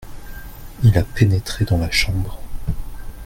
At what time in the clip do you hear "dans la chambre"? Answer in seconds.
1.63-2.41